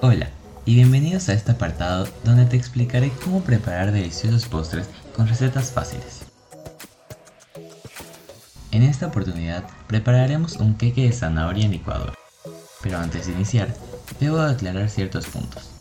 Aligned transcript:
Hola 0.00 0.30
y 0.64 0.74
bienvenidos 0.74 1.28
a 1.28 1.34
este 1.34 1.52
apartado 1.52 2.08
donde 2.24 2.46
te 2.46 2.56
explicaré 2.56 3.12
cómo 3.22 3.42
preparar 3.42 3.92
deliciosos 3.92 4.46
postres 4.46 4.88
con 5.14 5.28
recetas 5.28 5.70
fáciles. 5.70 6.22
En 8.70 8.82
esta 8.82 9.08
oportunidad 9.08 9.64
prepararemos 9.86 10.56
un 10.56 10.76
queque 10.76 11.02
de 11.02 11.12
zanahoria 11.12 11.66
en 11.66 11.72
licuadora, 11.72 12.14
pero 12.82 12.96
antes 12.96 13.26
de 13.26 13.32
iniciar 13.32 13.68
debo 14.18 14.40
aclarar 14.40 14.88
ciertos 14.88 15.26
puntos. 15.26 15.73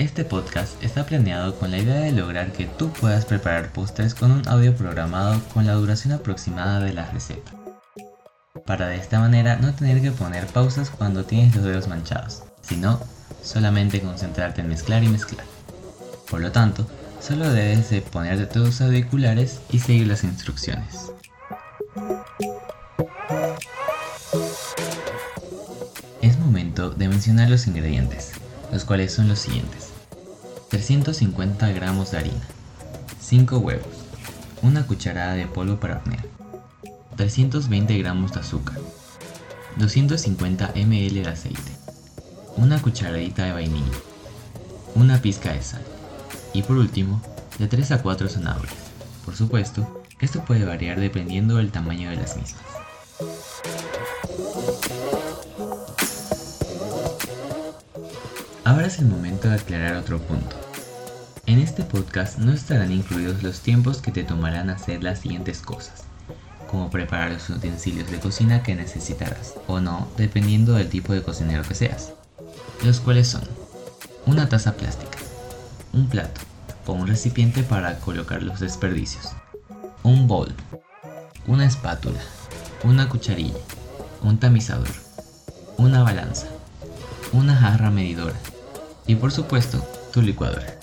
Este 0.00 0.24
podcast 0.24 0.82
está 0.82 1.04
planeado 1.04 1.58
con 1.58 1.70
la 1.70 1.76
idea 1.76 2.00
de 2.00 2.12
lograr 2.12 2.52
que 2.52 2.64
tú 2.64 2.90
puedas 2.90 3.26
preparar 3.26 3.70
postres 3.70 4.14
con 4.14 4.30
un 4.30 4.48
audio 4.48 4.74
programado 4.74 5.38
con 5.52 5.66
la 5.66 5.74
duración 5.74 6.14
aproximada 6.14 6.80
de 6.80 6.94
la 6.94 7.04
receta, 7.10 7.52
para 8.64 8.86
de 8.88 8.96
esta 8.96 9.20
manera 9.20 9.56
no 9.56 9.74
tener 9.74 10.00
que 10.00 10.10
poner 10.10 10.46
pausas 10.46 10.88
cuando 10.88 11.24
tienes 11.24 11.54
los 11.54 11.66
dedos 11.66 11.88
manchados, 11.88 12.44
sino 12.62 12.98
solamente 13.42 14.00
concentrarte 14.00 14.62
en 14.62 14.70
mezclar 14.70 15.04
y 15.04 15.08
mezclar. 15.08 15.44
Por 16.30 16.40
lo 16.40 16.50
tanto, 16.50 16.86
solo 17.20 17.50
debes 17.50 17.90
de 17.90 18.00
ponerte 18.00 18.46
tus 18.46 18.80
auriculares 18.80 19.60
y 19.70 19.80
seguir 19.80 20.06
las 20.06 20.24
instrucciones. 20.24 21.12
Es 26.22 26.38
momento 26.38 26.88
de 26.88 27.06
mencionar 27.06 27.50
los 27.50 27.66
ingredientes, 27.66 28.32
los 28.72 28.86
cuales 28.86 29.12
son 29.12 29.28
los 29.28 29.40
siguientes. 29.40 29.89
350 30.70 31.68
gramos 31.72 32.12
de 32.12 32.18
harina, 32.18 32.46
5 33.20 33.58
huevos, 33.58 33.88
una 34.62 34.86
cucharada 34.86 35.34
de 35.34 35.48
polvo 35.48 35.80
para 35.80 35.96
hornear, 35.96 36.24
320 37.16 37.98
gramos 37.98 38.32
de 38.32 38.38
azúcar, 38.38 38.78
250 39.78 40.70
ml 40.76 41.24
de 41.24 41.28
aceite, 41.28 41.72
una 42.56 42.80
cucharadita 42.80 43.46
de 43.46 43.52
vainilla, 43.52 43.98
una 44.94 45.20
pizca 45.20 45.52
de 45.52 45.60
sal 45.60 45.82
y 46.54 46.62
por 46.62 46.76
último, 46.76 47.20
de 47.58 47.66
3 47.66 47.90
a 47.90 48.02
4 48.02 48.28
zanahorias. 48.28 48.74
Por 49.24 49.34
supuesto, 49.34 50.04
esto 50.20 50.44
puede 50.44 50.64
variar 50.64 51.00
dependiendo 51.00 51.56
del 51.56 51.72
tamaño 51.72 52.10
de 52.10 52.16
las 52.16 52.36
mismas. 52.36 52.62
Ahora 58.70 58.86
es 58.86 59.00
el 59.00 59.06
momento 59.06 59.48
de 59.48 59.56
aclarar 59.56 59.96
otro 59.96 60.20
punto. 60.20 60.54
En 61.44 61.58
este 61.58 61.82
podcast 61.82 62.38
no 62.38 62.52
estarán 62.52 62.92
incluidos 62.92 63.42
los 63.42 63.62
tiempos 63.62 64.00
que 64.00 64.12
te 64.12 64.22
tomarán 64.22 64.70
hacer 64.70 65.02
las 65.02 65.18
siguientes 65.18 65.60
cosas, 65.60 66.04
como 66.70 66.88
preparar 66.88 67.32
los 67.32 67.50
utensilios 67.50 68.08
de 68.08 68.20
cocina 68.20 68.62
que 68.62 68.76
necesitarás, 68.76 69.54
o 69.66 69.80
no, 69.80 70.06
dependiendo 70.16 70.74
del 70.74 70.88
tipo 70.88 71.12
de 71.12 71.20
cocinero 71.20 71.64
que 71.64 71.74
seas, 71.74 72.12
los 72.84 73.00
cuales 73.00 73.26
son 73.26 73.42
una 74.24 74.48
taza 74.48 74.74
plástica, 74.74 75.18
un 75.92 76.08
plato 76.08 76.40
o 76.86 76.92
un 76.92 77.08
recipiente 77.08 77.64
para 77.64 77.98
colocar 77.98 78.40
los 78.40 78.60
desperdicios, 78.60 79.30
un 80.04 80.28
bowl, 80.28 80.54
una 81.48 81.66
espátula, 81.66 82.20
una 82.84 83.08
cucharilla, 83.08 83.58
un 84.22 84.38
tamizador, 84.38 84.86
una 85.76 86.04
balanza, 86.04 86.46
una 87.32 87.56
jarra 87.56 87.90
medidora 87.90 88.36
y 89.06 89.14
por 89.16 89.32
supuesto 89.32 89.84
tu 90.12 90.22
licuadora. 90.22 90.78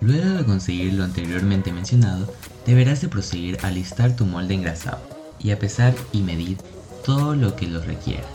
Luego 0.00 0.30
de 0.30 0.44
conseguir 0.44 0.94
lo 0.94 1.04
anteriormente 1.04 1.72
mencionado, 1.72 2.32
deberás 2.66 3.00
de 3.00 3.08
proseguir 3.08 3.58
a 3.62 3.70
listar 3.70 4.16
tu 4.16 4.24
molde 4.24 4.54
engrasado 4.54 5.00
y 5.38 5.50
a 5.50 5.58
pesar 5.58 5.94
y 6.12 6.22
medir 6.22 6.58
todo 7.04 7.34
lo 7.34 7.56
que 7.56 7.66
lo 7.66 7.80
requiera. 7.80 8.26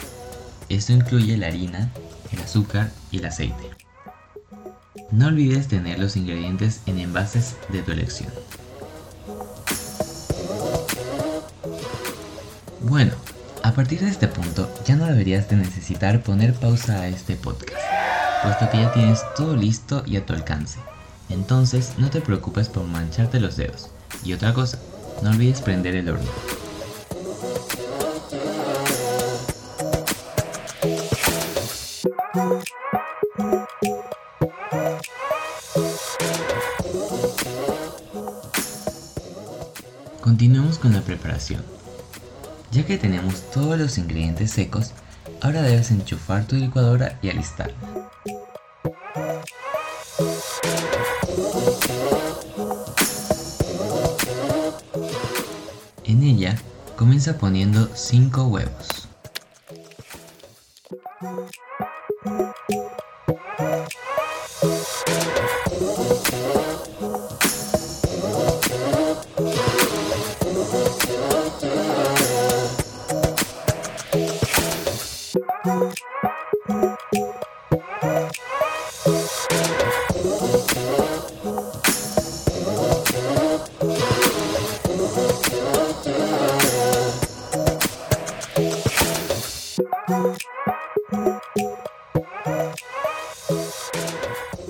Esto 0.70 0.94
incluye 0.94 1.38
la 1.38 1.48
harina, 1.48 1.92
el 2.32 2.40
azúcar 2.42 2.92
y 3.12 3.20
el 3.20 3.26
aceite. 3.26 3.70
No 5.12 5.28
olvides 5.28 5.68
tener 5.68 6.00
los 6.00 6.18
ingredientes 6.18 6.82
en 6.86 7.00
envases 7.00 7.56
de 7.70 7.82
tu 7.84 7.92
elección. 7.92 8.32
Bueno, 12.82 13.14
partir 13.76 14.00
de 14.00 14.10
este 14.10 14.30
punto 14.30 14.74
ya 14.86 14.96
no 14.96 15.06
deberías 15.06 15.50
de 15.50 15.58
necesitar 15.58 16.24
poner 16.24 16.54
pausa 16.54 17.02
a 17.02 17.08
este 17.10 17.36
podcast, 17.36 17.76
puesto 18.42 18.70
que 18.70 18.78
ya 18.78 18.94
tienes 18.94 19.22
todo 19.36 19.58
listo 19.58 20.02
y 20.06 20.16
a 20.16 20.26
tu 20.26 20.32
alcance. 20.32 20.80
Entonces 21.28 21.92
no 21.98 22.10
te 22.10 22.22
preocupes 22.22 22.70
por 22.70 22.86
mancharte 22.86 23.42
los 23.42 23.58
dedos. 23.58 23.90
Y 24.24 24.32
otra 24.32 24.54
cosa, 24.54 24.80
no 25.22 25.30
olvides 25.30 25.60
prender 25.60 25.96
el 25.96 26.08
horno. 26.08 26.32
Continuemos 40.22 40.80
con 40.80 40.94
la 40.94 41.02
preparación. 41.02 41.85
Ya 42.76 42.86
que 42.86 42.98
tenemos 42.98 43.50
todos 43.52 43.80
los 43.80 43.98
ingredientes 43.98 44.52
secos, 44.52 44.92
ahora 45.40 45.62
debes 45.62 45.92
enchufar 45.92 46.46
tu 46.46 46.58
licuadora 46.58 47.18
y 47.22 47.30
alistarla. 47.30 47.74
En 56.04 56.22
ella, 56.22 56.58
comienza 56.98 57.38
poniendo 57.38 57.88
5 57.96 58.44
huevos. 58.44 58.95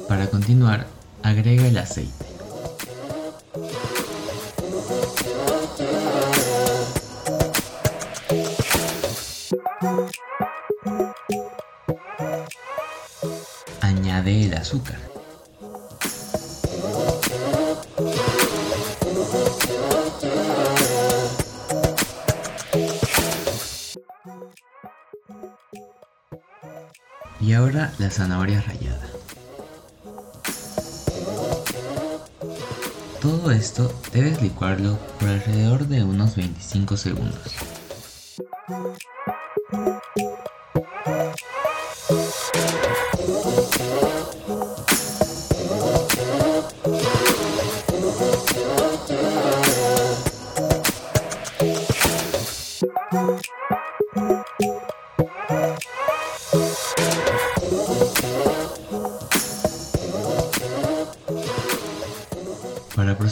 Para 0.08 0.28
continuar, 0.28 0.88
agrega 1.24 1.68
el 1.68 1.78
aceite. 1.78 2.26
Añade 13.82 14.46
el 14.46 14.54
azúcar. 14.54 15.15
La 27.76 28.10
zanahoria 28.10 28.62
rallada. 28.62 29.06
Todo 33.22 33.52
esto 33.52 33.94
debes 34.14 34.42
licuarlo 34.42 34.98
por 35.20 35.28
alrededor 35.28 35.86
de 35.86 36.06
unos 36.06 36.38
25 36.38 36.96
segundos. 36.96 37.54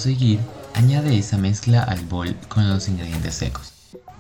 Proseguir, 0.04 0.42
añade 0.74 1.18
esa 1.18 1.38
mezcla 1.38 1.82
al 1.82 2.02
bol 2.02 2.36
con 2.50 2.68
los 2.68 2.90
ingredientes 2.90 3.36
secos 3.36 3.72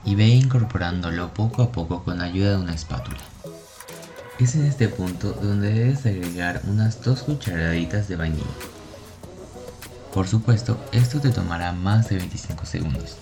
y 0.05 0.15
ve 0.15 0.29
incorporándolo 0.29 1.33
poco 1.33 1.61
a 1.61 1.73
poco 1.73 2.05
con 2.05 2.21
ayuda 2.21 2.51
de 2.51 2.55
una 2.55 2.73
espátula. 2.73 3.17
Es 4.39 4.55
en 4.55 4.63
este 4.63 4.87
punto 4.87 5.33
donde 5.33 5.73
debes 5.73 6.05
agregar 6.05 6.61
unas 6.69 7.03
2 7.03 7.23
cucharaditas 7.23 8.07
de 8.07 8.15
vainilla. 8.15 8.45
Por 10.13 10.25
supuesto, 10.25 10.79
esto 10.93 11.19
te 11.19 11.31
tomará 11.31 11.73
más 11.73 12.07
de 12.07 12.15
25 12.15 12.65
segundos. 12.65 13.17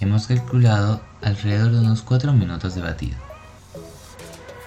Hemos 0.00 0.26
calculado 0.26 1.00
alrededor 1.22 1.70
de 1.70 1.78
unos 1.78 2.02
4 2.02 2.32
minutos 2.32 2.74
de 2.74 2.80
batido. 2.80 3.16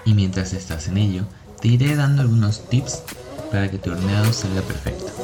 Y 0.05 0.13
mientras 0.13 0.53
estás 0.53 0.87
en 0.87 0.95
ello, 0.95 1.25
te 1.59 1.67
iré 1.67 1.97
dando 1.97 2.21
algunos 2.21 2.69
tips 2.69 3.03
para 3.51 3.69
que 3.69 3.77
tu 3.77 3.91
horneado 3.91 4.31
salga 4.31 4.61
perfecto. 4.61 5.22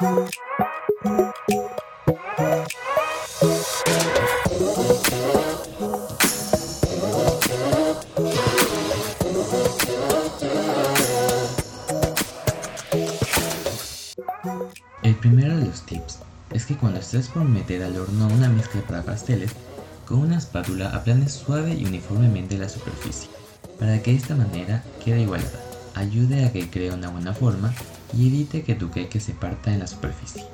El 0.00 0.08
primero 15.16 15.58
de 15.58 15.66
los 15.66 15.82
tips 15.84 16.20
es 16.50 16.64
que 16.64 16.76
cuando 16.76 17.00
estés 17.00 17.28
por 17.28 17.44
meter 17.44 17.82
al 17.82 17.98
horno 17.98 18.28
una 18.28 18.48
mezcla 18.48 18.80
para 18.80 19.02
pasteles, 19.02 19.50
con 20.06 20.20
una 20.20 20.38
espátula 20.38 20.96
aplanes 20.96 21.34
suave 21.34 21.74
y 21.74 21.84
uniformemente 21.84 22.56
la 22.56 22.70
superficie, 22.70 23.28
para 23.78 24.02
que 24.02 24.12
de 24.12 24.16
esta 24.16 24.34
manera 24.34 24.82
quede 25.04 25.20
igualada, 25.20 25.69
ayude 25.94 26.44
a 26.44 26.52
que 26.52 26.70
cree 26.70 26.92
una 26.92 27.08
buena 27.08 27.34
forma 27.34 27.74
y 28.16 28.28
evite 28.28 28.62
que 28.62 28.74
tu 28.74 28.90
queque 28.90 29.20
se 29.20 29.32
parta 29.32 29.72
en 29.72 29.80
la 29.80 29.86
superficie. 29.86 30.44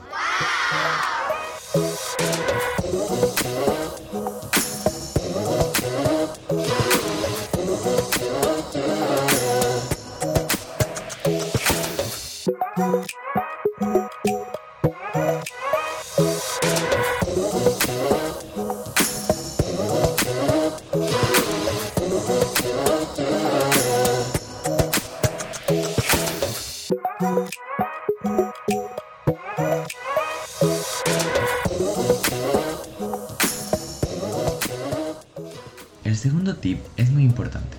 El 36.04 36.16
segundo 36.16 36.56
tip 36.56 36.80
es 36.96 37.10
muy 37.10 37.24
importante, 37.24 37.76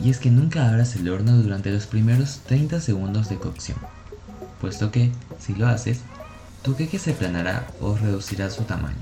y 0.00 0.10
es 0.10 0.18
que 0.18 0.30
nunca 0.30 0.68
abras 0.68 0.94
el 0.94 1.08
horno 1.08 1.36
durante 1.36 1.72
los 1.72 1.86
primeros 1.86 2.40
30 2.46 2.80
segundos 2.80 3.28
de 3.28 3.38
cocción, 3.38 3.78
puesto 4.60 4.92
que, 4.92 5.10
si 5.40 5.54
lo 5.54 5.66
haces, 5.66 6.00
tu 6.62 6.76
queque 6.76 7.00
se 7.00 7.12
planará 7.12 7.66
o 7.80 7.96
reducirá 7.96 8.50
su 8.50 8.62
tamaño. 8.64 8.94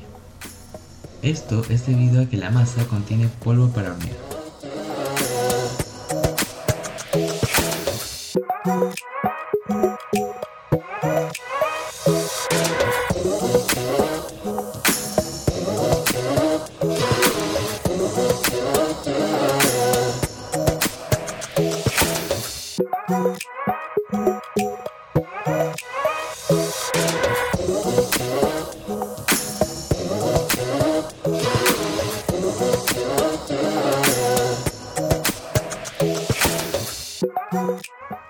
Esto 1.22 1.62
es 1.68 1.86
debido 1.86 2.22
a 2.22 2.26
que 2.26 2.38
la 2.38 2.50
masa 2.50 2.86
contiene 2.86 3.28
polvo 3.42 3.68
para 3.68 3.92
hornear. 3.92 4.16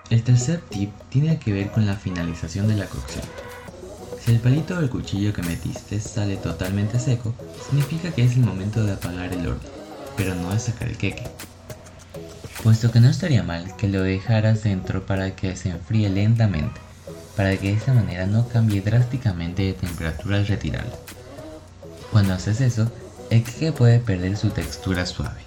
El 0.09 0.23
tercer 0.23 0.61
tip 0.69 0.91
tiene 1.09 1.39
que 1.39 1.51
ver 1.51 1.71
con 1.71 1.85
la 1.85 1.95
finalización 1.95 2.67
de 2.67 2.75
la 2.75 2.85
cocción. 2.85 3.23
Si 4.23 4.31
el 4.31 4.39
palito 4.39 4.75
o 4.75 4.79
el 4.79 4.89
cuchillo 4.89 5.33
que 5.33 5.41
metiste 5.41 5.99
sale 5.99 6.37
totalmente 6.37 6.99
seco, 6.99 7.33
significa 7.67 8.11
que 8.11 8.23
es 8.23 8.33
el 8.33 8.41
momento 8.41 8.83
de 8.83 8.93
apagar 8.93 9.33
el 9.33 9.47
horno, 9.47 9.69
pero 10.15 10.35
no 10.35 10.51
de 10.51 10.59
sacar 10.59 10.89
el 10.89 10.97
queque. 10.97 11.27
Puesto 12.63 12.91
que 12.91 12.99
no 12.99 13.09
estaría 13.09 13.43
mal 13.43 13.75
que 13.77 13.87
lo 13.87 14.01
dejaras 14.01 14.63
dentro 14.63 15.05
para 15.05 15.35
que 15.35 15.55
se 15.55 15.69
enfríe 15.69 16.09
lentamente, 16.09 16.79
para 17.35 17.57
que 17.57 17.67
de 17.67 17.73
esta 17.73 17.93
manera 17.93 18.25
no 18.25 18.47
cambie 18.47 18.81
drásticamente 18.81 19.63
de 19.63 19.73
temperatura 19.73 20.37
al 20.37 20.47
retirarlo. 20.47 20.97
Cuando 22.11 22.33
haces 22.33 22.61
eso, 22.61 22.91
el 23.29 23.43
queque 23.43 23.71
puede 23.71 23.99
perder 23.99 24.37
su 24.37 24.49
textura 24.49 25.05
suave. 25.05 25.44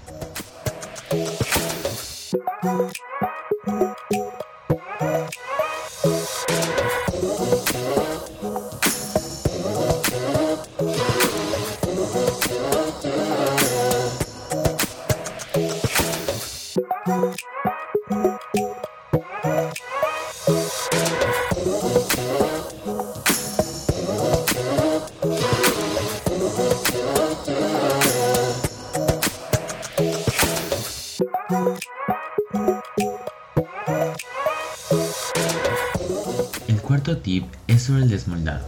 El 36.69 36.83
cuarto 36.83 37.17
tip 37.19 37.47
es 37.67 37.85
sobre 37.85 38.03
el 38.03 38.11
desmoldado. 38.11 38.67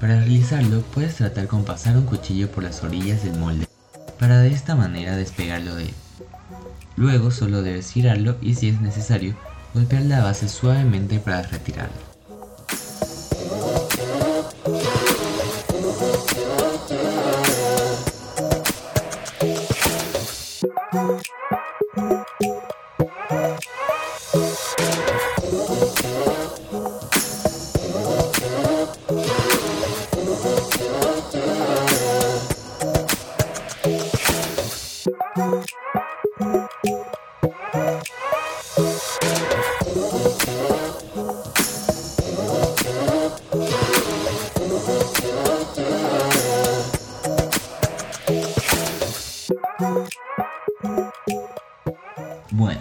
Para 0.00 0.18
realizarlo 0.18 0.82
puedes 0.82 1.14
tratar 1.14 1.46
con 1.46 1.64
pasar 1.64 1.96
un 1.96 2.04
cuchillo 2.04 2.50
por 2.50 2.62
las 2.62 2.82
orillas 2.82 3.24
del 3.24 3.38
molde 3.38 3.66
para 4.18 4.40
de 4.40 4.48
esta 4.48 4.74
manera 4.74 5.16
despegarlo 5.16 5.76
de 5.76 5.84
él. 5.84 5.94
Luego 6.96 7.30
solo 7.30 7.62
debes 7.62 7.90
girarlo 7.90 8.36
y 8.42 8.54
si 8.54 8.68
es 8.68 8.82
necesario 8.82 9.34
golpear 9.72 10.02
la 10.02 10.22
base 10.22 10.50
suavemente 10.50 11.18
para 11.20 11.40
retirarlo. 11.42 12.13
Bueno, 52.50 52.80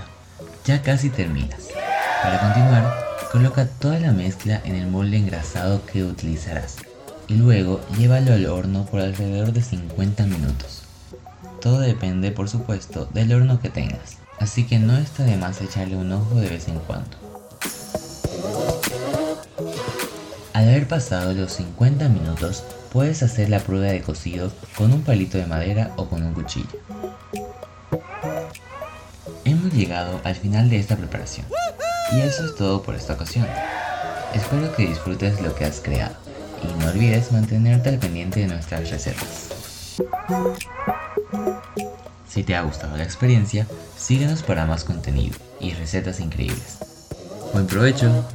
ya 0.65 0.81
casi 0.81 1.09
terminas. 1.09 1.67
Para 2.21 2.39
continuar, 2.39 3.05
coloca 3.31 3.67
toda 3.67 3.99
la 3.99 4.11
mezcla 4.11 4.61
en 4.63 4.75
el 4.75 4.87
molde 4.87 5.17
engrasado 5.17 5.85
que 5.85 6.03
utilizarás 6.03 6.77
y 7.27 7.35
luego 7.35 7.81
llévalo 7.97 8.33
al 8.33 8.45
horno 8.45 8.85
por 8.85 9.01
alrededor 9.01 9.51
de 9.51 9.61
50 9.61 10.25
minutos. 10.25 10.83
Todo 11.59 11.79
depende 11.79 12.31
por 12.31 12.49
supuesto 12.49 13.05
del 13.13 13.33
horno 13.33 13.59
que 13.59 13.69
tengas, 13.69 14.17
así 14.39 14.65
que 14.65 14.79
no 14.79 14.97
está 14.97 15.23
de 15.23 15.37
más 15.37 15.61
echarle 15.61 15.95
un 15.95 16.11
ojo 16.11 16.35
de 16.35 16.49
vez 16.49 16.67
en 16.67 16.79
cuando. 16.79 17.17
Al 20.53 20.69
haber 20.69 20.87
pasado 20.87 21.33
los 21.33 21.53
50 21.53 22.09
minutos, 22.09 22.63
puedes 22.91 23.23
hacer 23.23 23.49
la 23.49 23.59
prueba 23.59 23.87
de 23.87 24.01
cocido 24.01 24.51
con 24.77 24.93
un 24.93 25.01
palito 25.01 25.39
de 25.39 25.47
madera 25.47 25.91
o 25.97 26.07
con 26.07 26.23
un 26.23 26.33
cuchillo. 26.33 26.79
Llegado 29.73 30.21
al 30.23 30.35
final 30.35 30.69
de 30.69 30.79
esta 30.79 30.95
preparación. 30.95 31.47
Y 32.11 32.19
eso 32.21 32.45
es 32.45 32.55
todo 32.55 32.83
por 32.83 32.95
esta 32.95 33.13
ocasión. 33.13 33.47
Espero 34.33 34.75
que 34.75 34.87
disfrutes 34.87 35.41
lo 35.41 35.55
que 35.55 35.65
has 35.65 35.79
creado 35.79 36.15
y 36.63 36.79
no 36.79 36.89
olvides 36.89 37.31
mantenerte 37.31 37.89
al 37.89 37.99
pendiente 37.99 38.41
de 38.41 38.47
nuestras 38.47 38.89
recetas. 38.89 39.49
Si 42.27 42.43
te 42.43 42.55
ha 42.55 42.61
gustado 42.61 42.97
la 42.97 43.03
experiencia, 43.03 43.67
síguenos 43.97 44.43
para 44.43 44.65
más 44.65 44.83
contenido 44.83 45.35
y 45.59 45.73
recetas 45.73 46.19
increíbles. 46.19 46.77
Buen 47.53 47.67
provecho. 47.67 48.25